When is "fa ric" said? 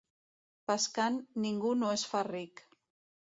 2.13-2.65